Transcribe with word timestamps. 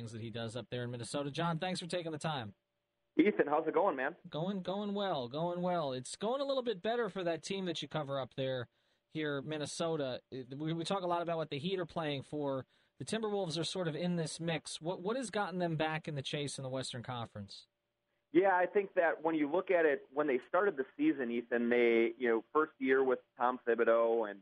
Things 0.00 0.12
that 0.12 0.22
he 0.22 0.30
does 0.30 0.56
up 0.56 0.64
there 0.70 0.84
in 0.84 0.90
Minnesota. 0.90 1.30
Jon, 1.30 1.58
thanks 1.58 1.78
for 1.78 1.86
taking 1.86 2.10
the 2.10 2.16
time. 2.16 2.54
Ethan, 3.18 3.46
how's 3.46 3.66
it 3.66 3.74
going, 3.74 3.96
man? 3.96 4.16
Going, 4.30 4.62
going 4.62 4.94
well, 4.94 5.28
going 5.28 5.60
well. 5.60 5.92
It's 5.92 6.16
going 6.16 6.40
a 6.40 6.44
little 6.46 6.62
bit 6.62 6.80
better 6.80 7.10
for 7.10 7.22
that 7.22 7.42
team 7.42 7.66
that 7.66 7.82
you 7.82 7.88
cover 7.88 8.18
up 8.18 8.30
there, 8.34 8.68
here, 9.12 9.42
Minnesota. 9.42 10.20
We, 10.56 10.72
we 10.72 10.84
talk 10.84 11.02
a 11.02 11.06
lot 11.06 11.20
about 11.20 11.36
what 11.36 11.50
the 11.50 11.58
Heat 11.58 11.78
are 11.78 11.84
playing 11.84 12.22
for. 12.22 12.64
The 12.98 13.04
Timberwolves 13.04 13.58
are 13.58 13.64
sort 13.64 13.88
of 13.88 13.94
in 13.94 14.16
this 14.16 14.40
mix. 14.40 14.80
What 14.80 15.02
what 15.02 15.18
has 15.18 15.28
gotten 15.28 15.58
them 15.58 15.76
back 15.76 16.08
in 16.08 16.14
the 16.14 16.22
chase 16.22 16.56
in 16.56 16.62
the 16.62 16.70
Western 16.70 17.02
Conference? 17.02 17.66
Yeah, 18.32 18.54
I 18.54 18.64
think 18.64 18.94
that 18.94 19.22
when 19.22 19.34
you 19.34 19.52
look 19.52 19.70
at 19.70 19.84
it, 19.84 20.00
when 20.14 20.26
they 20.26 20.40
started 20.48 20.78
the 20.78 20.86
season, 20.96 21.30
Ethan, 21.30 21.68
they 21.68 22.12
you 22.16 22.30
know 22.30 22.44
first 22.54 22.72
year 22.78 23.04
with 23.04 23.18
Tom 23.38 23.60
Thibodeau 23.68 24.30
and 24.30 24.38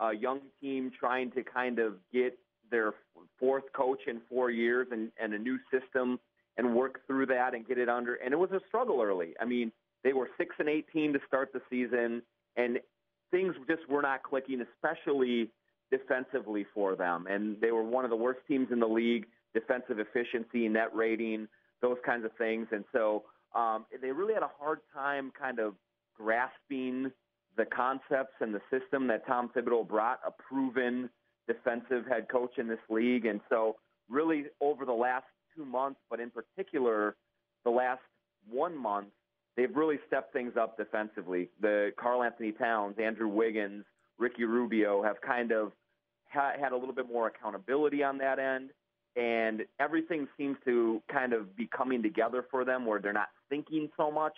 a 0.00 0.16
young 0.16 0.40
team 0.58 0.90
trying 0.98 1.32
to 1.32 1.42
kind 1.42 1.78
of 1.78 1.96
get 2.14 2.38
their 2.72 2.94
fourth 3.38 3.64
coach 3.72 4.00
in 4.08 4.20
four 4.28 4.50
years 4.50 4.88
and, 4.90 5.12
and 5.22 5.32
a 5.32 5.38
new 5.38 5.58
system 5.70 6.18
and 6.56 6.74
work 6.74 7.06
through 7.06 7.26
that 7.26 7.54
and 7.54 7.66
get 7.66 7.78
it 7.78 7.88
under. 7.88 8.16
And 8.16 8.32
it 8.32 8.36
was 8.36 8.50
a 8.50 8.60
struggle 8.66 9.00
early. 9.00 9.34
I 9.40 9.44
mean, 9.44 9.70
they 10.02 10.12
were 10.12 10.28
six 10.36 10.56
and 10.58 10.68
eighteen 10.68 11.12
to 11.12 11.20
start 11.28 11.52
the 11.52 11.62
season, 11.70 12.22
and 12.56 12.80
things 13.30 13.54
just 13.68 13.88
were 13.88 14.02
not 14.02 14.24
clicking, 14.24 14.60
especially 14.74 15.48
defensively 15.90 16.66
for 16.74 16.96
them. 16.96 17.26
And 17.30 17.56
they 17.60 17.70
were 17.70 17.84
one 17.84 18.04
of 18.04 18.10
the 18.10 18.16
worst 18.16 18.40
teams 18.48 18.68
in 18.72 18.80
the 18.80 18.88
league, 18.88 19.26
defensive 19.54 19.98
efficiency, 19.98 20.68
net 20.68 20.90
rating, 20.94 21.46
those 21.80 21.98
kinds 22.04 22.24
of 22.24 22.32
things. 22.36 22.66
And 22.72 22.84
so 22.92 23.24
um, 23.54 23.86
they 24.00 24.10
really 24.10 24.34
had 24.34 24.42
a 24.42 24.50
hard 24.58 24.80
time 24.92 25.32
kind 25.38 25.58
of 25.58 25.74
grasping 26.16 27.12
the 27.56 27.66
concepts 27.66 28.34
and 28.40 28.54
the 28.54 28.62
system 28.70 29.06
that 29.08 29.26
Tom 29.26 29.50
Thibodeau 29.54 29.86
brought, 29.86 30.20
a 30.26 30.30
proven 30.30 31.10
defensive 31.46 32.06
head 32.06 32.28
coach 32.28 32.58
in 32.58 32.68
this 32.68 32.78
league. 32.88 33.26
And 33.26 33.40
so, 33.48 33.76
really, 34.08 34.44
over 34.60 34.84
the 34.84 34.92
last 34.92 35.26
two 35.56 35.64
months, 35.64 36.00
but 36.10 36.20
in 36.20 36.30
particular, 36.30 37.16
the 37.64 37.70
last 37.70 38.00
one 38.50 38.76
month, 38.76 39.08
they've 39.56 39.74
really 39.74 39.98
stepped 40.06 40.32
things 40.32 40.52
up 40.58 40.76
defensively. 40.76 41.48
The 41.60 41.92
Karl 41.98 42.22
Anthony 42.22 42.52
Towns, 42.52 42.96
Andrew 43.02 43.28
Wiggins, 43.28 43.84
Ricky 44.18 44.44
Rubio 44.44 45.02
have 45.02 45.20
kind 45.20 45.52
of 45.52 45.72
ha- 46.30 46.52
had 46.60 46.72
a 46.72 46.76
little 46.76 46.94
bit 46.94 47.08
more 47.08 47.28
accountability 47.28 48.02
on 48.02 48.18
that 48.18 48.38
end. 48.38 48.70
And 49.14 49.62
everything 49.78 50.26
seems 50.38 50.56
to 50.64 51.02
kind 51.12 51.34
of 51.34 51.54
be 51.54 51.66
coming 51.66 52.02
together 52.02 52.46
for 52.50 52.64
them 52.64 52.86
where 52.86 52.98
they're 52.98 53.12
not 53.12 53.28
thinking 53.50 53.90
so 53.96 54.10
much. 54.10 54.32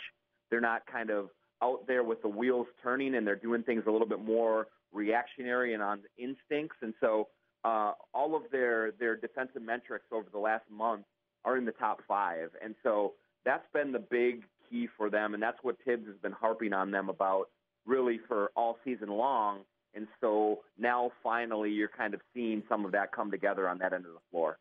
They're 0.50 0.60
not 0.60 0.82
kind 0.90 1.10
of 1.10 1.28
out 1.62 1.86
there 1.86 2.02
with 2.02 2.20
the 2.22 2.28
wheels 2.28 2.66
turning 2.82 3.14
and 3.14 3.26
they're 3.26 3.36
doing 3.36 3.62
things 3.62 3.84
a 3.86 3.90
little 3.90 4.08
bit 4.08 4.24
more 4.24 4.66
reactionary 4.94 5.74
and 5.74 5.82
on 5.82 6.00
instincts. 6.16 6.76
And 6.80 6.94
so 7.00 7.28
uh, 7.64 7.92
all 8.12 8.36
of 8.36 8.42
their, 8.50 8.92
their 8.92 9.16
defensive 9.16 9.62
metrics 9.62 10.06
over 10.12 10.26
the 10.32 10.38
last 10.38 10.64
month 10.70 11.04
are 11.44 11.56
in 11.56 11.64
the 11.64 11.72
top 11.72 12.00
five. 12.06 12.50
And 12.62 12.74
so 12.82 13.14
that's 13.44 13.66
been 13.72 13.92
the 13.92 13.98
big 13.98 14.44
key 14.70 14.88
for 14.96 15.10
them. 15.10 15.34
And 15.34 15.42
that's 15.42 15.58
what 15.62 15.76
Thibs 15.84 16.06
has 16.06 16.16
been 16.22 16.32
harping 16.32 16.72
on 16.72 16.90
them 16.90 17.08
about 17.08 17.48
really 17.86 18.18
for 18.28 18.50
all 18.56 18.78
season 18.84 19.08
long. 19.08 19.60
And 19.94 20.08
so 20.20 20.60
now 20.78 21.12
finally 21.22 21.70
you're 21.70 21.88
kind 21.88 22.14
of 22.14 22.20
seeing 22.32 22.62
some 22.68 22.84
of 22.84 22.92
that 22.92 23.12
come 23.12 23.30
together 23.30 23.68
on 23.68 23.78
that 23.78 23.92
end 23.92 24.06
of 24.06 24.12
the 24.12 24.20
floor. 24.30 24.58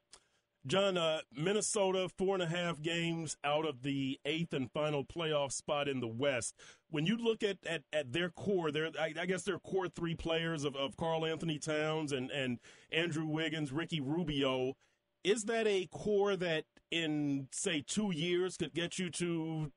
Jon, 0.66 0.97
uh, 0.97 1.19
Minnesota, 1.35 2.07
four 2.18 2.35
and 2.35 2.44
a 2.44 2.47
half 2.47 2.81
games 2.81 3.35
out 3.44 3.66
of 3.66 3.84
the 3.84 4.19
eighth 4.25 4.53
and 4.53 4.72
final 4.72 5.03
playoff 5.03 5.51
spot 5.51 5.90
in 5.90 6.00
the 6.00 6.07
West. 6.07 6.56
When 6.90 7.06
you 7.06 7.18
look 7.18 7.44
at, 7.44 7.57
at, 7.66 7.84
at 7.91 8.13
their 8.13 8.29
core, 8.29 8.72
their, 8.72 8.90
I, 9.00 9.13
I 9.19 9.25
guess 9.25 9.44
their 9.44 9.59
core 9.59 9.90
three 9.90 10.16
players 10.16 10.63
of, 10.63 10.75
of 10.75 10.96
Karl-Anthony 10.96 11.59
Towns 11.59 12.13
and, 12.13 12.31
and 12.31 12.59
Andrew 12.91 13.25
Wiggins, 13.25 13.74
Ricky 13.74 14.00
Rubio, 14.00 14.75
is 15.24 15.44
that 15.44 15.68
a 15.68 15.88
core 15.91 16.38
that 16.38 16.63
in, 16.91 17.47
say, 17.51 17.84
two 17.85 18.12
years 18.12 18.56
could 18.56 18.74
get 18.74 18.97
you 18.97 19.09
to 19.09 19.72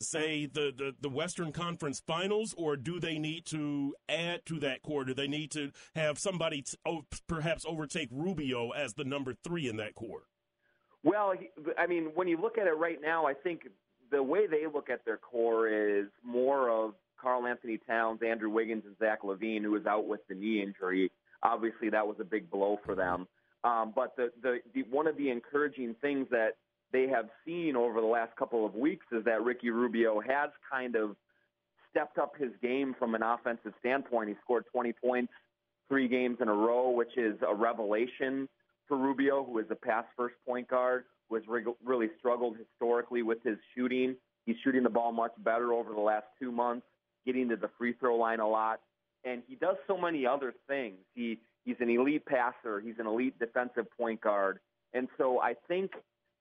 say 0.00 0.46
the, 0.46 0.72
the, 0.76 0.94
the 1.00 1.08
Western 1.08 1.52
Conference 1.52 2.00
Finals, 2.06 2.54
or 2.56 2.76
do 2.76 3.00
they 3.00 3.18
need 3.18 3.46
to 3.46 3.94
add 4.08 4.46
to 4.46 4.58
that 4.60 4.82
core? 4.82 5.04
Do 5.04 5.14
they 5.14 5.28
need 5.28 5.50
to 5.52 5.70
have 5.94 6.18
somebody 6.18 6.62
t- 6.62 6.76
oh, 6.86 7.02
perhaps 7.26 7.64
overtake 7.66 8.08
Rubio 8.12 8.70
as 8.70 8.94
the 8.94 9.04
number 9.04 9.34
three 9.44 9.68
in 9.68 9.76
that 9.76 9.94
core? 9.94 10.22
Well, 11.02 11.34
I 11.78 11.86
mean, 11.86 12.10
when 12.14 12.28
you 12.28 12.40
look 12.40 12.58
at 12.58 12.66
it 12.66 12.76
right 12.76 12.98
now, 13.00 13.26
I 13.26 13.34
think 13.34 13.68
the 14.10 14.22
way 14.22 14.46
they 14.46 14.66
look 14.72 14.90
at 14.90 15.04
their 15.04 15.16
core 15.16 15.68
is 15.68 16.06
more 16.24 16.70
of 16.70 16.94
Karl-Anthony 17.20 17.78
Towns, 17.86 18.20
Andrew 18.26 18.50
Wiggins, 18.50 18.84
and 18.86 18.96
Zach 18.98 19.22
LaVine, 19.22 19.62
who 19.62 19.72
was 19.72 19.86
out 19.86 20.06
with 20.06 20.26
the 20.28 20.34
knee 20.34 20.62
injury. 20.62 21.10
Obviously, 21.42 21.90
that 21.90 22.06
was 22.06 22.16
a 22.20 22.24
big 22.24 22.50
blow 22.50 22.78
for 22.84 22.94
them. 22.94 23.26
Um, 23.64 23.92
but 23.94 24.16
the, 24.16 24.30
the, 24.42 24.58
the 24.74 24.82
one 24.84 25.06
of 25.06 25.16
the 25.16 25.30
encouraging 25.30 25.94
things 26.00 26.26
that 26.30 26.56
they 26.92 27.06
have 27.08 27.28
seen 27.44 27.76
over 27.76 28.00
the 28.00 28.06
last 28.06 28.34
couple 28.36 28.64
of 28.64 28.74
weeks 28.74 29.06
is 29.12 29.24
that 29.24 29.42
Ricky 29.42 29.70
Rubio 29.70 30.20
has 30.20 30.50
kind 30.70 30.96
of 30.96 31.16
stepped 31.90 32.18
up 32.18 32.32
his 32.38 32.50
game 32.62 32.94
from 32.98 33.14
an 33.14 33.22
offensive 33.22 33.72
standpoint. 33.80 34.28
He 34.28 34.34
scored 34.42 34.64
20 34.72 34.92
points 34.92 35.32
three 35.88 36.08
games 36.08 36.38
in 36.40 36.48
a 36.48 36.54
row, 36.54 36.90
which 36.90 37.16
is 37.16 37.36
a 37.46 37.54
revelation 37.54 38.48
for 38.86 38.96
Rubio, 38.96 39.44
who 39.44 39.58
is 39.58 39.66
a 39.70 39.74
pass 39.74 40.04
first 40.16 40.34
point 40.46 40.68
guard, 40.68 41.04
who 41.28 41.36
has 41.36 41.44
really 41.84 42.08
struggled 42.18 42.56
historically 42.56 43.22
with 43.22 43.42
his 43.42 43.56
shooting. 43.74 44.16
He's 44.46 44.56
shooting 44.64 44.82
the 44.82 44.90
ball 44.90 45.12
much 45.12 45.32
better 45.38 45.72
over 45.72 45.92
the 45.92 46.00
last 46.00 46.26
two 46.40 46.52
months, 46.52 46.86
getting 47.26 47.48
to 47.50 47.56
the 47.56 47.70
free 47.78 47.94
throw 47.94 48.16
line 48.16 48.40
a 48.40 48.48
lot. 48.48 48.80
And 49.24 49.42
he 49.46 49.56
does 49.56 49.76
so 49.86 49.98
many 49.98 50.26
other 50.26 50.54
things. 50.66 50.96
He 51.14 51.38
he's 51.64 51.76
an 51.80 51.90
elite 51.90 52.24
passer, 52.24 52.80
he's 52.80 52.98
an 52.98 53.06
elite 53.06 53.38
defensive 53.38 53.86
point 53.98 54.20
guard. 54.20 54.60
And 54.94 55.08
so 55.18 55.40
I 55.40 55.54
think 55.66 55.92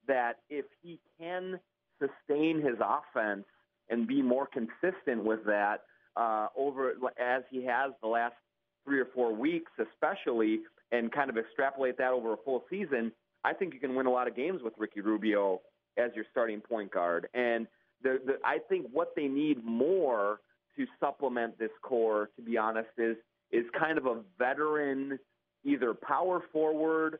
that 0.08 0.38
if 0.50 0.66
he 0.82 1.00
can 1.20 1.60
sustain 2.00 2.62
his 2.62 2.76
offense 2.80 3.46
and 3.90 4.08
be 4.08 4.22
more 4.22 4.48
consistent 4.48 5.24
with 5.24 5.44
that 5.46 5.84
uh, 6.16 6.48
over 6.58 6.94
as 7.20 7.44
he 7.50 7.64
has 7.66 7.92
the 8.02 8.08
last 8.08 8.36
three 8.84 9.00
or 9.00 9.08
four 9.14 9.34
weeks, 9.34 9.72
especially, 9.80 10.60
and 10.92 11.12
kind 11.12 11.30
of 11.30 11.38
extrapolate 11.38 11.98
that 11.98 12.12
over 12.12 12.34
a 12.34 12.38
full 12.46 12.64
season, 12.70 13.12
I 13.44 13.54
think 13.54 13.74
you 13.74 13.80
can 13.80 13.96
win 13.96 14.06
a 14.06 14.12
lot 14.12 14.28
of 14.28 14.36
games 14.36 14.62
with 14.64 14.74
Ricky 14.78 15.02
Rubio 15.02 15.62
as 15.98 16.12
your 16.16 16.26
starting 16.32 16.62
point 16.62 16.92
guard. 16.92 17.28
And 17.34 17.68
the, 18.04 18.20
the, 18.26 18.34
I 18.46 18.60
think 18.70 18.88
what 18.92 19.14
they 19.16 19.28
need 19.28 19.64
more 19.64 20.40
to 20.76 20.86
supplement 21.00 21.58
this 21.58 21.72
core, 21.82 22.30
to 22.36 22.42
be 22.42 22.58
honest, 22.58 22.90
is 22.98 23.18
is 23.52 23.64
kind 23.80 23.98
of 23.98 24.06
a 24.06 24.20
veteran, 24.38 25.18
either 25.64 25.94
power 25.94 26.44
forward 26.52 27.20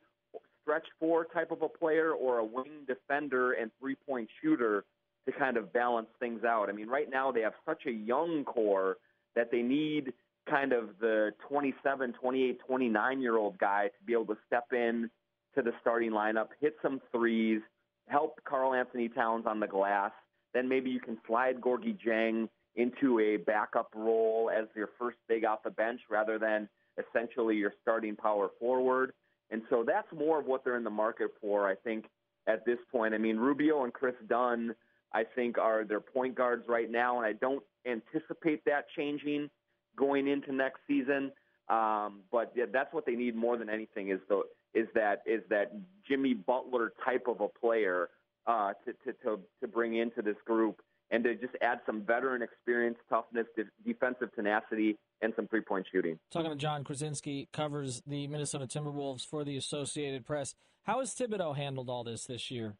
stretch 0.68 0.88
four 1.00 1.26
type 1.26 1.52
of 1.52 1.62
a 1.62 1.70
player 1.70 2.12
or 2.12 2.40
a 2.40 2.44
wing 2.44 2.86
defender 2.86 3.54
and 3.54 3.72
three 3.80 3.96
point 3.96 4.28
shooter 4.42 4.84
to 5.26 5.32
kind 5.32 5.56
of 5.56 5.72
balance 5.72 6.10
things 6.20 6.44
out. 6.44 6.68
I 6.70 6.74
mean, 6.74 6.90
right 6.90 7.10
now 7.10 7.32
they 7.32 7.42
have 7.42 7.54
such 7.66 7.86
a 7.86 7.92
young 7.92 8.44
core 8.44 8.98
that 9.36 9.50
they 9.50 9.62
need 9.62 10.12
kind 10.50 10.74
of 10.74 10.90
the 11.00 11.32
27, 11.48 12.14
28, 12.14 12.60
29 12.68 13.22
year 13.22 13.38
old 13.38 13.58
guy 13.58 13.88
to 13.88 14.06
be 14.06 14.12
able 14.12 14.26
to 14.26 14.38
step 14.46 14.66
in 14.74 15.10
to 15.56 15.62
the 15.62 15.72
starting 15.80 16.12
lineup, 16.12 16.48
hit 16.60 16.76
some 16.82 17.02
threes, 17.12 17.62
help 18.08 18.40
Karl-Anthony 18.44 19.10
Towns 19.10 19.46
on 19.48 19.60
the 19.60 19.68
glass. 19.68 20.12
Then 20.54 20.68
maybe 20.68 20.90
you 20.90 21.00
can 21.00 21.18
slide 21.26 21.62
Gorgui 21.62 21.98
Dieng 22.06 22.50
into 22.76 23.20
a 23.20 23.38
backup 23.38 23.90
role 23.96 24.52
as 24.56 24.66
your 24.76 24.90
first 25.00 25.18
big 25.28 25.46
off 25.46 25.64
the 25.64 25.72
bench 25.72 26.02
rather 26.10 26.38
than 26.38 26.70
essentially 26.98 27.56
your 27.56 27.74
starting 27.82 28.16
power 28.16 28.50
forward. 28.60 29.14
And 29.50 29.62
so 29.70 29.84
that's 29.86 30.08
more 30.14 30.40
of 30.40 30.46
what 30.46 30.64
they're 30.64 30.78
in 30.78 30.84
the 30.84 30.90
market 30.90 31.32
for, 31.42 31.68
I 31.68 31.76
think, 31.76 32.06
at 32.48 32.66
this 32.66 32.80
point. 32.92 33.14
I 33.14 33.18
mean, 33.18 33.38
Rubio 33.38 33.84
and 33.84 33.94
Kris 33.94 34.16
Dunn, 34.28 34.76
I 35.14 35.24
think, 35.24 35.58
are 35.58 35.86
their 35.86 36.02
point 36.02 36.36
guards 36.36 36.64
right 36.68 36.90
now, 36.90 37.18
and 37.18 37.26
I 37.26 37.34
don't 37.34 37.64
anticipate 37.86 38.64
that 38.66 38.86
changing 38.96 39.50
going 39.96 40.28
into 40.28 40.54
next 40.54 40.80
season. 40.88 41.32
Um, 41.70 42.20
but 42.32 42.54
yeah, 42.56 42.66
that's 42.72 42.94
what 42.94 43.06
they 43.06 43.16
need 43.16 43.36
more 43.36 43.58
than 43.58 43.70
anything 43.70 44.10
is 44.10 44.20
the 44.30 44.44
is 44.74 44.88
that 44.94 45.24
is 45.26 45.42
that 45.50 45.74
Jimmy 46.08 46.34
Butler 46.34 46.94
type 47.04 47.26
of 47.28 47.42
a 47.42 47.48
player 47.48 48.10
uh, 48.46 48.74
to, 48.86 48.94
to 49.06 49.18
to 49.24 49.40
to 49.62 49.68
bring 49.68 49.96
into 49.96 50.22
this 50.22 50.38
group 50.46 50.82
and 51.12 51.24
to 51.24 51.36
just 51.36 51.54
add 51.62 51.80
some 51.86 52.02
veteran 52.02 52.42
experience, 52.42 52.98
toughness, 53.10 53.46
de- 53.56 53.64
defensive 53.86 54.34
tenacity, 54.36 54.98
and 55.22 55.34
some 55.36 55.48
three 55.48 55.62
point 55.62 55.86
shooting. 55.92 56.20
Talking 56.32 56.52
to 56.52 56.58
Jon 56.58 56.84
Krawczynski, 56.84 57.48
covers 57.52 58.02
the 58.06 58.28
Minnesota 58.28 58.66
Timberwolves 58.66 59.26
for 59.26 59.44
the 59.44 59.58
Associated 59.58 60.26
Press. 60.26 60.54
How 60.84 61.00
has 61.00 61.14
Thibodeau 61.14 61.56
handled 61.56 61.90
all 61.90 62.04
this 62.04 62.26
this 62.26 62.52
year? 62.52 62.76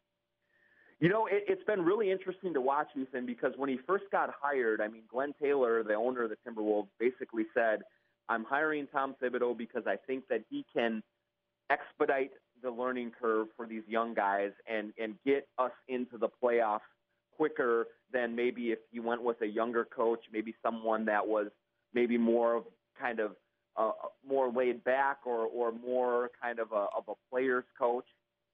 You 1.00 1.08
know, 1.08 1.26
it, 1.26 1.44
it's 1.46 1.62
been 1.64 1.82
really 1.82 2.10
interesting 2.10 2.52
to 2.54 2.60
watch 2.60 2.88
Ethan 2.96 3.24
because 3.24 3.52
when 3.56 3.68
he 3.68 3.78
first 3.86 4.04
got 4.10 4.30
hired, 4.40 4.80
I 4.80 4.88
mean, 4.88 5.02
Glenn 5.08 5.32
Taylor, 5.40 5.82
the 5.82 5.94
owner 5.94 6.24
of 6.24 6.30
the 6.30 6.36
Timberwolves, 6.46 6.88
basically 6.98 7.44
said, 7.54 7.82
"I'm 8.28 8.44
hiring 8.44 8.88
Tom 8.88 9.14
Thibodeau 9.22 9.56
because 9.56 9.84
I 9.86 9.96
think 10.06 10.24
that 10.28 10.42
he 10.50 10.64
can 10.74 11.02
expedite 11.70 12.32
the 12.62 12.70
learning 12.70 13.12
curve 13.20 13.48
for 13.56 13.66
these 13.66 13.82
young 13.86 14.14
guys 14.14 14.50
and 14.66 14.92
and 14.98 15.14
get 15.24 15.46
us 15.58 15.70
into 15.86 16.18
the 16.18 16.28
playoffs 16.42 16.80
quicker 17.38 17.86
than 18.12 18.34
maybe 18.34 18.72
if 18.72 18.80
you 18.90 19.02
went 19.02 19.22
with 19.22 19.40
a 19.42 19.46
younger 19.46 19.84
coach, 19.84 20.20
maybe 20.32 20.54
someone 20.62 21.04
that 21.06 21.26
was 21.26 21.46
maybe 21.94 22.18
more 22.18 22.56
of 22.56 22.64
kind 23.00 23.20
of 23.20 23.32
uh, 23.76 23.92
more 24.28 24.50
laid 24.52 24.82
back 24.84 25.18
or 25.24 25.46
or 25.46 25.72
more 25.72 26.30
kind 26.42 26.58
of 26.58 26.72
a 26.72 26.86
of 26.96 27.04
a 27.08 27.14
player's 27.30 27.64
coach." 27.78 28.06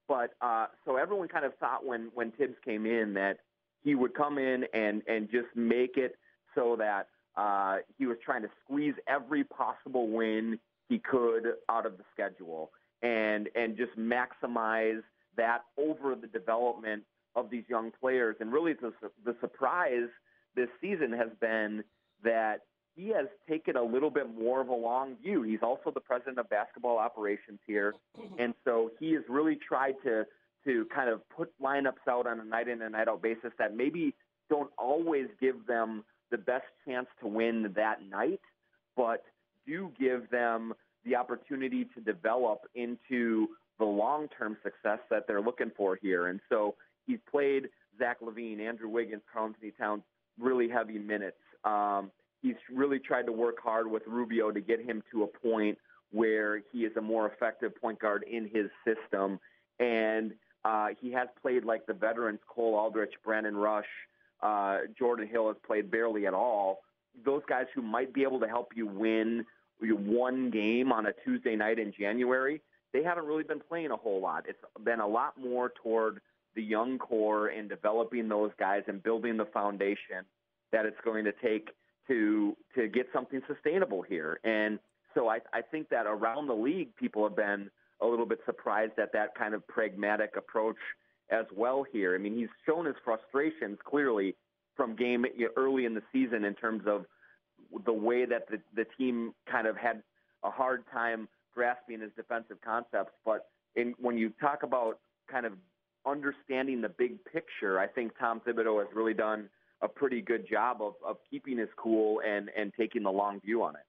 But 0.06 0.34
uh, 0.42 0.66
so 0.84 0.96
everyone 0.96 1.28
kind 1.28 1.44
of 1.44 1.54
thought 1.56 1.84
when 1.84 2.10
when 2.14 2.30
Thibs 2.32 2.56
came 2.64 2.86
in 2.86 3.14
that 3.14 3.38
he 3.82 3.94
would 3.94 4.14
come 4.14 4.38
in 4.38 4.64
and 4.74 5.02
and 5.08 5.30
just 5.30 5.48
make 5.54 5.96
it 5.96 6.16
so 6.54 6.76
that 6.76 7.08
uh, 7.36 7.78
he 7.98 8.06
was 8.06 8.16
trying 8.24 8.42
to 8.42 8.50
squeeze 8.64 8.94
every 9.08 9.44
possible 9.44 10.08
win 10.08 10.58
he 10.88 10.98
could 10.98 11.54
out 11.68 11.86
of 11.86 11.96
the 11.96 12.04
schedule 12.12 12.70
and 13.02 13.48
and 13.54 13.76
just 13.76 13.96
maximize 13.98 15.02
that 15.36 15.62
over 15.78 16.14
the 16.14 16.26
development 16.26 17.02
of 17.36 17.50
these 17.50 17.64
young 17.68 17.92
players. 18.00 18.36
And 18.40 18.52
really, 18.52 18.72
the, 18.74 18.92
the 19.24 19.36
surprise 19.40 20.08
this 20.54 20.68
season 20.80 21.12
has 21.12 21.28
been 21.40 21.82
that 22.22 22.60
he 22.96 23.08
has 23.08 23.26
taken 23.48 23.76
a 23.76 23.82
little 23.82 24.10
bit 24.10 24.32
more 24.34 24.60
of 24.60 24.68
a 24.68 24.74
long 24.74 25.16
view. 25.22 25.42
He's 25.42 25.62
also 25.62 25.90
the 25.92 26.00
president 26.00 26.38
of 26.38 26.48
basketball 26.48 26.98
operations 26.98 27.58
here, 27.66 27.94
and 28.38 28.54
so 28.64 28.90
he 29.00 29.12
has 29.14 29.22
really 29.28 29.56
tried 29.56 29.94
to 30.04 30.24
to 30.64 30.86
kind 30.94 31.10
of 31.10 31.20
put 31.28 31.52
lineups 31.60 32.08
out 32.08 32.26
on 32.26 32.40
a 32.40 32.44
night 32.44 32.68
in 32.68 32.80
and 32.80 32.92
night 32.92 33.06
out 33.06 33.20
basis 33.20 33.52
that 33.58 33.76
maybe 33.76 34.14
don't 34.48 34.70
always 34.78 35.26
give 35.38 35.66
them 35.66 36.02
the 36.30 36.38
best 36.38 36.64
chance 36.86 37.06
to 37.20 37.26
win 37.26 37.70
that 37.76 37.98
night, 38.08 38.40
but 38.96 39.24
do 39.66 39.90
give 39.98 40.30
them 40.30 40.72
the 41.04 41.14
opportunity 41.14 41.86
to 41.94 42.00
develop 42.00 42.60
into 42.74 43.48
the 43.78 43.84
long 43.84 44.28
term 44.38 44.56
success 44.62 44.98
that 45.10 45.26
they're 45.26 45.40
looking 45.42 45.70
for 45.76 45.98
here. 46.00 46.28
And 46.28 46.40
so 46.48 46.76
he's 47.06 47.18
played 47.30 47.68
Zach 47.98 48.18
LaVine, 48.20 48.60
Andrew 48.60 48.88
Wiggins, 48.88 49.22
Karl-Anthony 49.32 49.72
Towns 49.78 50.02
really 50.38 50.68
heavy 50.68 50.98
minutes. 50.98 51.36
Um, 51.64 52.10
he's 52.42 52.56
really 52.72 52.98
tried 52.98 53.26
to 53.26 53.32
work 53.32 53.56
hard 53.62 53.90
with 53.90 54.02
Rubio 54.06 54.50
to 54.50 54.60
get 54.60 54.80
him 54.80 55.02
to 55.12 55.22
a 55.22 55.26
point 55.26 55.78
where 56.10 56.62
he 56.72 56.80
is 56.80 56.96
a 56.96 57.00
more 57.00 57.30
effective 57.30 57.74
point 57.80 57.98
guard 57.98 58.24
in 58.30 58.44
his 58.44 58.66
system. 58.84 59.38
And 59.80 60.32
uh, 60.64 60.88
he 61.00 61.12
has 61.12 61.28
played 61.40 61.64
like 61.64 61.86
the 61.86 61.94
veterans, 61.94 62.40
Cole 62.48 62.74
Aldrich, 62.74 63.12
Brandon 63.24 63.56
Rush, 63.56 63.86
uh, 64.42 64.78
Jordan 64.98 65.26
Hill 65.26 65.48
has 65.48 65.56
played 65.66 65.90
barely 65.90 66.26
at 66.26 66.34
all. 66.34 66.80
Those 67.24 67.42
guys 67.48 67.66
who 67.74 67.82
might 67.82 68.12
be 68.12 68.22
able 68.22 68.40
to 68.40 68.48
help 68.48 68.72
you 68.74 68.86
win 68.86 69.44
one 69.80 70.50
game 70.50 70.92
on 70.92 71.06
a 71.06 71.12
Tuesday 71.24 71.56
night 71.56 71.78
in 71.78 71.92
January, 71.98 72.60
they 72.92 73.02
haven't 73.02 73.26
really 73.26 73.42
been 73.42 73.60
playing 73.60 73.90
a 73.90 73.96
whole 73.96 74.20
lot. 74.20 74.44
It's 74.48 74.58
been 74.84 75.00
a 75.00 75.06
lot 75.06 75.38
more 75.38 75.72
toward 75.82 76.20
the 76.54 76.62
young 76.62 76.98
core 76.98 77.48
and 77.48 77.68
developing 77.68 78.28
those 78.28 78.50
guys 78.58 78.82
and 78.86 79.02
building 79.02 79.36
the 79.36 79.46
foundation 79.46 80.24
that 80.72 80.86
it's 80.86 81.00
going 81.04 81.24
to 81.24 81.32
take 81.42 81.70
to 82.08 82.56
to 82.74 82.88
get 82.88 83.06
something 83.12 83.40
sustainable 83.46 84.02
here. 84.02 84.38
And 84.44 84.78
so 85.14 85.28
I, 85.28 85.38
I 85.52 85.62
think 85.62 85.88
that 85.90 86.06
around 86.06 86.48
the 86.48 86.54
league, 86.54 86.94
people 86.96 87.22
have 87.24 87.36
been 87.36 87.70
a 88.00 88.06
little 88.06 88.26
bit 88.26 88.40
surprised 88.44 88.98
at 88.98 89.12
that 89.12 89.34
kind 89.34 89.54
of 89.54 89.66
pragmatic 89.68 90.34
approach 90.36 90.76
as 91.30 91.46
well 91.56 91.84
here. 91.90 92.14
I 92.14 92.18
mean, 92.18 92.36
he's 92.36 92.48
shown 92.66 92.84
his 92.86 92.96
frustrations 93.04 93.78
clearly 93.84 94.34
from 94.76 94.96
game 94.96 95.24
early 95.56 95.84
in 95.84 95.94
the 95.94 96.02
season 96.12 96.44
in 96.44 96.54
terms 96.54 96.82
of 96.86 97.06
the 97.86 97.92
way 97.92 98.24
that 98.26 98.48
the, 98.50 98.58
the 98.74 98.84
team 98.98 99.32
kind 99.50 99.66
of 99.66 99.76
had 99.76 100.02
a 100.42 100.50
hard 100.50 100.84
time 100.92 101.28
grasping 101.54 102.00
his 102.00 102.10
defensive 102.16 102.58
concepts. 102.62 103.12
But 103.24 103.46
in, 103.76 103.94
when 104.00 104.18
you 104.18 104.30
talk 104.40 104.64
about 104.64 104.98
kind 105.30 105.46
of 105.46 105.52
understanding 106.06 106.80
the 106.80 106.88
big 106.88 107.24
picture, 107.24 107.78
I 107.78 107.86
think 107.86 108.12
Tom 108.18 108.40
Thibodeau 108.46 108.84
has 108.84 108.94
really 108.94 109.14
done 109.14 109.48
a 109.82 109.88
pretty 109.88 110.20
good 110.20 110.48
job 110.48 110.78
of, 110.80 110.94
of 111.06 111.16
keeping 111.30 111.58
his 111.58 111.68
cool 111.76 112.20
and, 112.26 112.50
and 112.56 112.72
taking 112.78 113.02
the 113.02 113.10
long 113.10 113.40
view 113.40 113.62
on 113.62 113.74
it. 113.76 113.82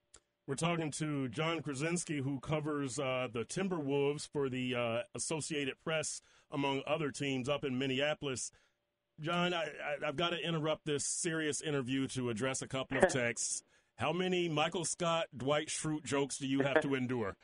We're 0.48 0.56
talking 0.56 0.92
to 0.92 1.28
Jon 1.30 1.62
Krawczynski, 1.62 2.22
who 2.22 2.40
covers 2.40 3.00
uh, 3.00 3.30
the 3.34 3.46
Timberwolves 3.46 4.28
for 4.28 4.48
the 4.48 4.76
uh, 4.76 5.00
Associated 5.16 5.74
Press, 5.84 6.22
among 6.52 6.84
other 6.86 7.10
teams 7.10 7.50
up 7.50 7.64
in 7.64 7.80
Minneapolis. 7.80 8.52
Jon, 9.20 9.54
I, 9.54 9.70
have 10.04 10.16
got 10.16 10.30
to 10.30 10.40
interrupt 10.40 10.86
this 10.86 11.06
serious 11.06 11.62
interview 11.62 12.08
to 12.10 12.30
address 12.30 12.62
a 12.62 12.68
couple 12.68 12.98
of 12.98 13.08
texts. 13.10 13.64
How 13.96 14.12
many 14.12 14.50
Michael 14.50 14.86
Scott, 14.86 15.28
Dwight 15.36 15.70
Schrute 15.70 16.04
jokes 16.04 16.38
do 16.38 16.48
you 16.48 16.62
have 16.62 16.82
to 16.82 16.94
endure? 16.96 17.36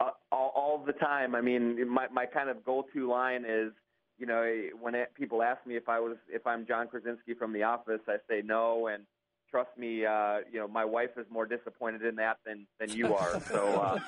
Uh, 0.00 0.10
all, 0.30 0.52
all 0.54 0.84
the 0.84 0.92
time. 0.92 1.34
I 1.34 1.40
mean, 1.40 1.88
my 1.88 2.06
my 2.12 2.26
kind 2.26 2.50
of 2.50 2.62
go-to 2.64 3.08
line 3.08 3.44
is, 3.48 3.72
you 4.18 4.26
know, 4.26 4.44
when 4.80 4.94
it, 4.94 5.12
people 5.14 5.42
ask 5.42 5.64
me 5.66 5.76
if 5.76 5.88
I 5.88 6.00
was 6.00 6.16
if 6.28 6.46
I'm 6.46 6.66
John 6.66 6.88
Krasinski 6.88 7.34
from 7.34 7.52
The 7.52 7.62
Office, 7.62 8.00
I 8.08 8.16
say 8.28 8.42
no, 8.44 8.86
and 8.88 9.04
trust 9.50 9.70
me, 9.78 10.04
uh, 10.04 10.38
you 10.50 10.58
know, 10.58 10.68
my 10.68 10.84
wife 10.84 11.10
is 11.16 11.26
more 11.30 11.46
disappointed 11.46 12.02
in 12.02 12.16
that 12.16 12.38
than 12.46 12.66
than 12.80 12.90
you 12.90 13.14
are. 13.14 13.40
So, 13.40 13.66
uh, 13.66 13.98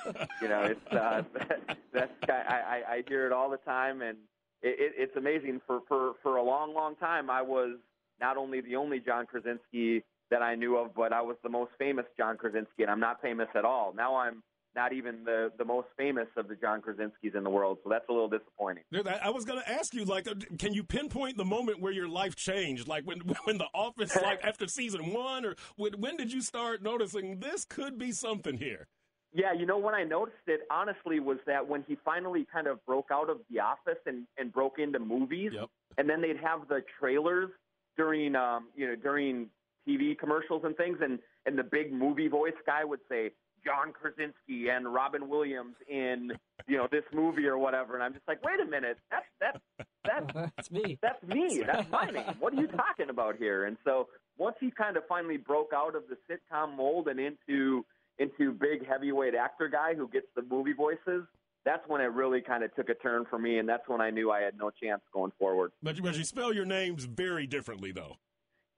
you 0.41 0.47
know, 0.47 0.63
it's 0.63 0.93
uh, 0.93 1.23
that's 1.93 2.11
I, 2.27 2.81
I 2.89 3.03
hear 3.07 3.25
it 3.25 3.31
all 3.31 3.49
the 3.49 3.57
time, 3.57 4.01
and 4.01 4.17
it, 4.61 4.79
it, 4.79 4.93
it's 4.97 5.15
amazing. 5.15 5.61
For 5.65 5.81
for 5.87 6.13
for 6.23 6.37
a 6.37 6.43
long, 6.43 6.73
long 6.73 6.95
time, 6.95 7.29
I 7.29 7.41
was 7.41 7.77
not 8.19 8.37
only 8.37 8.61
the 8.61 8.75
only 8.75 8.99
John 8.99 9.25
Krasinski 9.25 10.03
that 10.31 10.41
I 10.41 10.55
knew 10.55 10.77
of, 10.77 10.93
but 10.93 11.13
I 11.13 11.21
was 11.21 11.37
the 11.43 11.49
most 11.49 11.71
famous 11.77 12.05
John 12.17 12.37
Krasinski, 12.37 12.83
and 12.83 12.91
I'm 12.91 12.99
not 12.99 13.21
famous 13.21 13.47
at 13.55 13.65
all. 13.65 13.93
Now 13.95 14.15
I'm 14.15 14.43
not 14.79 14.93
even 14.93 15.25
the 15.25 15.51
the 15.57 15.65
most 15.65 15.87
famous 15.97 16.27
of 16.37 16.47
the 16.47 16.55
John 16.55 16.81
Krasinski's 16.81 17.35
in 17.35 17.43
the 17.43 17.49
world. 17.49 17.79
So 17.83 17.89
that's 17.89 18.07
a 18.07 18.13
little 18.13 18.29
disappointing. 18.29 18.83
I 19.21 19.29
was 19.29 19.43
going 19.43 19.59
to 19.59 19.69
ask 19.69 19.93
you, 19.93 20.05
like, 20.05 20.25
uh, 20.25 20.35
can 20.57 20.73
you 20.73 20.85
pinpoint 20.85 21.35
the 21.35 21.43
moment 21.43 21.81
where 21.81 21.91
your 21.91 22.07
life 22.07 22.37
changed? 22.37 22.87
Like 22.87 23.03
when 23.03 23.19
when 23.43 23.57
the 23.57 23.67
Office, 23.73 24.15
like 24.15 24.43
after 24.43 24.67
season 24.67 25.11
one, 25.11 25.45
or 25.45 25.55
when, 25.75 25.93
when 25.99 26.15
did 26.15 26.31
you 26.31 26.41
start 26.41 26.81
noticing 26.81 27.39
this 27.39 27.65
could 27.65 27.97
be 27.97 28.13
something 28.13 28.57
here? 28.57 28.87
Yeah, 29.33 29.51
you 29.53 29.65
know 29.65 29.77
when 29.77 29.93
I 29.93 30.03
noticed 30.05 30.37
it 30.47 30.61
honestly 30.71 31.19
was 31.19 31.37
that 31.45 31.67
when 31.67 31.83
he 31.85 31.97
finally 32.05 32.47
kind 32.51 32.65
of 32.65 32.83
broke 32.85 33.09
out 33.11 33.29
of 33.29 33.39
the 33.51 33.59
office 33.59 34.01
and 34.05 34.25
and 34.37 34.51
broke 34.51 34.79
into 34.79 34.99
movies, 34.99 35.51
yep. 35.53 35.67
and 35.97 36.09
then 36.09 36.21
they'd 36.21 36.39
have 36.41 36.69
the 36.69 36.81
trailers 36.99 37.49
during 37.97 38.35
um 38.35 38.69
you 38.77 38.87
know 38.87 38.95
during 38.95 39.49
TV 39.87 40.17
commercials 40.17 40.61
and 40.63 40.75
things, 40.77 40.99
and 41.01 41.19
and 41.45 41.57
the 41.57 41.63
big 41.63 41.91
movie 41.91 42.29
voice 42.29 42.59
guy 42.65 42.85
would 42.85 43.01
say 43.09 43.31
Jon 43.63 43.93
Krasinski 43.93 44.69
and 44.69 44.93
Robin 44.93 45.29
Williams 45.29 45.75
in 45.87 46.31
you 46.67 46.77
know 46.77 46.87
this 46.91 47.03
movie 47.13 47.45
or 47.45 47.57
whatever, 47.57 47.95
and 47.95 48.03
I'm 48.03 48.13
just 48.13 48.27
like, 48.27 48.43
wait 48.43 48.59
a 48.59 48.69
minute, 48.69 48.97
that's 49.11 49.25
that's 49.39 49.59
that's 50.05 50.33
that's 50.55 50.71
me. 50.71 50.97
That's 51.01 51.23
me. 51.23 51.63
That's 51.65 51.89
my 51.89 52.05
name. 52.05 52.35
What 52.39 52.53
are 52.53 52.61
you 52.61 52.67
talking 52.67 53.09
about 53.09 53.37
here? 53.37 53.65
And 53.65 53.77
so 53.83 54.07
once 54.37 54.55
he 54.59 54.71
kind 54.71 54.97
of 54.97 55.03
finally 55.07 55.37
broke 55.37 55.71
out 55.75 55.95
of 55.95 56.03
the 56.09 56.17
sitcom 56.29 56.75
mold 56.75 57.07
and 57.07 57.19
into 57.19 57.85
into 58.17 58.51
big 58.51 58.85
heavyweight 58.87 59.35
actor 59.35 59.67
guy 59.67 59.95
who 59.95 60.07
gets 60.07 60.27
the 60.35 60.41
movie 60.41 60.73
voices, 60.73 61.23
that's 61.65 61.87
when 61.87 62.01
it 62.01 62.11
really 62.11 62.41
kind 62.41 62.63
of 62.63 62.73
took 62.75 62.89
a 62.89 62.95
turn 62.95 63.25
for 63.29 63.39
me, 63.39 63.59
and 63.59 63.67
that's 63.67 63.87
when 63.87 64.01
I 64.01 64.09
knew 64.09 64.31
I 64.31 64.41
had 64.41 64.57
no 64.57 64.71
chance 64.71 65.01
going 65.13 65.31
forward. 65.39 65.71
But, 65.81 66.01
but 66.01 66.17
you 66.17 66.23
spell 66.23 66.53
your 66.53 66.65
names 66.65 67.05
very 67.05 67.47
differently, 67.47 67.91
though. 67.91 68.15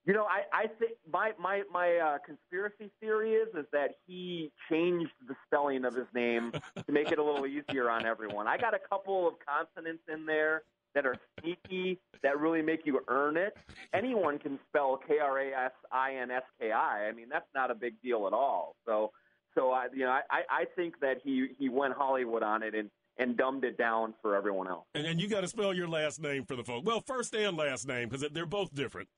You 0.05 0.13
know, 0.13 0.25
I, 0.25 0.63
I 0.63 0.67
think 0.67 0.93
my 1.11 1.31
my 1.39 1.61
my 1.71 1.97
uh, 1.97 2.17
conspiracy 2.25 2.91
theory 2.99 3.33
is 3.33 3.49
is 3.55 3.65
that 3.71 3.91
he 4.07 4.51
changed 4.69 5.11
the 5.27 5.35
spelling 5.45 5.85
of 5.85 5.93
his 5.93 6.07
name 6.15 6.51
to 6.85 6.91
make 6.91 7.11
it 7.11 7.19
a 7.19 7.23
little 7.23 7.45
easier 7.45 7.89
on 7.89 8.05
everyone. 8.05 8.47
I 8.47 8.57
got 8.57 8.73
a 8.73 8.79
couple 8.79 9.27
of 9.27 9.35
consonants 9.47 10.03
in 10.11 10.25
there 10.25 10.63
that 10.95 11.05
are 11.05 11.15
sneaky 11.39 11.99
that 12.23 12.39
really 12.39 12.63
make 12.63 12.85
you 12.85 13.01
earn 13.07 13.37
it. 13.37 13.55
Anyone 13.93 14.39
can 14.39 14.59
spell 14.67 14.99
K 15.07 15.19
R 15.19 15.39
A 15.39 15.53
S 15.65 15.71
I 15.91 16.15
N 16.15 16.31
S 16.31 16.43
K 16.59 16.71
I. 16.71 17.07
I 17.07 17.11
mean, 17.11 17.27
that's 17.29 17.47
not 17.53 17.69
a 17.69 17.75
big 17.75 18.01
deal 18.01 18.25
at 18.25 18.33
all. 18.33 18.75
So, 18.87 19.11
so 19.55 19.71
I 19.71 19.87
you 19.93 20.05
know 20.05 20.11
I 20.31 20.41
I 20.49 20.65
think 20.75 20.99
that 21.01 21.17
he 21.23 21.49
he 21.59 21.69
went 21.69 21.93
Hollywood 21.93 22.41
on 22.41 22.63
it 22.63 22.73
and 22.73 22.89
and 23.17 23.37
dumbed 23.37 23.65
it 23.65 23.77
down 23.77 24.15
for 24.23 24.35
everyone 24.35 24.67
else. 24.67 24.85
And, 24.95 25.05
and 25.05 25.21
you 25.21 25.27
got 25.27 25.41
to 25.41 25.47
spell 25.47 25.73
your 25.73 25.87
last 25.87 26.19
name 26.19 26.45
for 26.45 26.55
the 26.55 26.63
folks. 26.63 26.85
Well, 26.85 27.01
first 27.01 27.35
and 27.35 27.55
last 27.55 27.87
name 27.87 28.09
because 28.09 28.27
they're 28.31 28.47
both 28.47 28.73
different. 28.73 29.09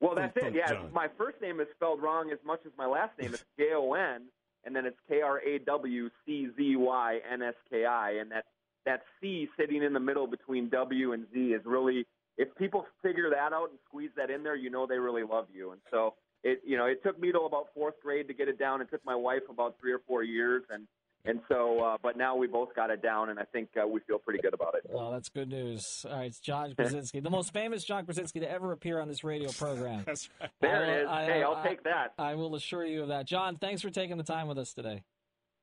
Well, 0.00 0.14
that's 0.14 0.36
it. 0.36 0.44
Oh, 0.44 0.48
yeah, 0.54 0.72
Jon. 0.72 0.92
my 0.92 1.08
first 1.18 1.40
name 1.42 1.60
is 1.60 1.66
spelled 1.74 2.02
wrong 2.02 2.30
as 2.32 2.38
much 2.44 2.60
as 2.64 2.72
my 2.78 2.86
last 2.86 3.18
name. 3.18 3.34
It's 3.34 3.44
J 3.58 3.74
O 3.74 3.92
N, 3.92 4.22
and 4.64 4.74
then 4.74 4.86
it's 4.86 4.96
K 5.08 5.20
R 5.20 5.40
A 5.40 5.58
W 5.58 6.10
C 6.24 6.48
Z 6.56 6.76
Y 6.76 7.20
N 7.30 7.42
S 7.42 7.54
K 7.70 7.84
I, 7.84 8.12
and 8.12 8.30
that 8.30 8.44
that 8.86 9.02
C 9.20 9.48
sitting 9.58 9.82
in 9.82 9.92
the 9.92 10.00
middle 10.00 10.26
between 10.26 10.68
W 10.70 11.12
and 11.12 11.26
Z 11.32 11.38
is 11.38 11.62
really. 11.64 12.06
If 12.38 12.54
people 12.56 12.86
figure 13.02 13.28
that 13.28 13.52
out 13.52 13.68
and 13.68 13.78
squeeze 13.86 14.10
that 14.16 14.30
in 14.30 14.42
there, 14.42 14.56
you 14.56 14.70
know 14.70 14.86
they 14.86 14.98
really 14.98 15.24
love 15.24 15.48
you. 15.52 15.72
And 15.72 15.80
so 15.90 16.14
it 16.42 16.62
you 16.64 16.78
know 16.78 16.86
it 16.86 17.02
took 17.02 17.20
me 17.20 17.30
till 17.32 17.44
about 17.44 17.66
fourth 17.74 18.00
grade 18.02 18.28
to 18.28 18.34
get 18.34 18.48
it 18.48 18.58
down. 18.58 18.80
It 18.80 18.88
took 18.90 19.04
my 19.04 19.14
wife 19.14 19.42
about 19.50 19.76
three 19.78 19.92
or 19.92 20.00
four 20.06 20.22
years, 20.22 20.62
and 20.70 20.86
and 21.24 21.40
so 21.48 21.78
uh, 21.84 21.96
but 22.02 22.16
now 22.16 22.34
we 22.36 22.46
both 22.46 22.74
got 22.74 22.90
it 22.90 23.02
down, 23.02 23.28
and 23.30 23.38
I 23.38 23.44
think 23.44 23.68
uh, 23.82 23.86
we 23.86 24.00
feel 24.00 24.18
pretty 24.18 24.40
good 24.40 24.54
about 24.54 24.74
it. 24.74 24.82
Well, 24.88 25.10
that's 25.12 25.28
good 25.28 25.48
news. 25.48 26.04
All 26.08 26.16
right, 26.16 26.26
it's 26.26 26.40
Jon 26.40 26.72
Krawczynski, 26.74 27.22
the 27.22 27.30
most 27.30 27.52
famous 27.52 27.84
John 27.84 28.04
Krasinski 28.04 28.40
to 28.40 28.50
ever 28.50 28.72
appear 28.72 29.00
on 29.00 29.08
this 29.08 29.22
radio 29.24 29.50
program. 29.52 30.02
That's 30.06 30.28
right. 30.40 30.50
There 30.60 30.76
I 30.76 30.86
will- 30.86 31.02
is. 31.02 31.08
I- 31.08 31.24
hey, 31.26 31.42
I'll 31.42 31.54
I- 31.56 31.66
take 31.68 31.84
that. 31.84 32.14
I 32.18 32.34
will 32.34 32.54
assure 32.54 32.84
you 32.84 33.02
of 33.02 33.08
that. 33.08 33.26
Jon, 33.26 33.56
thanks 33.56 33.82
for 33.82 33.90
taking 33.90 34.16
the 34.16 34.22
time 34.24 34.48
with 34.48 34.58
us 34.58 34.72
today. 34.72 35.02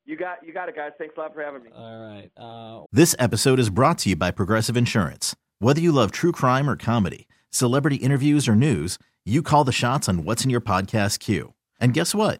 You 0.06 0.16
got 0.16 0.46
you 0.46 0.54
got 0.54 0.70
it, 0.70 0.76
guys. 0.76 0.92
Thanks 0.98 1.16
a 1.18 1.20
lot 1.20 1.34
for 1.34 1.44
having 1.44 1.64
me. 1.64 1.70
All 1.76 2.00
right. 2.08 2.32
Uh, 2.38 2.86
This 2.94 3.14
episode 3.20 3.60
is 3.60 3.70
brought 3.70 3.98
to 4.00 4.10
you 4.10 4.16
by 4.16 4.32
Progressive 4.32 4.78
Insurance. 4.78 5.36
Whether 5.60 5.82
you 5.82 5.92
love 5.92 6.12
true 6.12 6.32
crime 6.32 6.70
or 6.70 6.76
comedy, 6.78 7.28
celebrity 7.50 7.98
interviews 7.98 8.48
or 8.48 8.56
news, 8.56 8.98
you 9.26 9.42
call 9.42 9.66
the 9.66 9.72
shots 9.74 10.08
on 10.08 10.24
what's 10.24 10.46
in 10.46 10.50
your 10.50 10.62
podcast 10.62 11.20
queue. 11.20 11.54
And 11.80 11.94
guess 11.94 12.16
what? 12.16 12.40